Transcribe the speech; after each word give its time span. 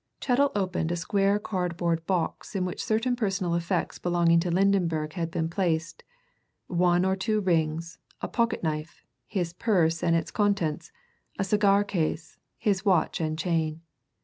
Chettle 0.19 0.51
opened 0.55 0.91
a 0.91 0.95
square 0.95 1.37
cardboard 1.37 2.07
box 2.07 2.55
in 2.55 2.65
which 2.65 2.83
certain 2.83 3.15
personal 3.15 3.53
effects 3.53 3.99
belonging 3.99 4.39
to 4.39 4.49
Lydenberg 4.49 5.13
had 5.13 5.29
been 5.29 5.47
placed 5.47 6.03
one 6.65 7.05
or 7.05 7.15
two 7.15 7.39
rings, 7.39 7.99
a 8.19 8.27
pocket 8.27 8.63
knife, 8.63 9.03
his 9.27 9.53
purse 9.53 10.01
and 10.01 10.15
its 10.15 10.31
contents, 10.31 10.91
a 11.37 11.43
cigar 11.43 11.83
case, 11.83 12.39
his 12.57 12.83
watch 12.83 13.21
and 13.21 13.37
chain. 13.37 13.81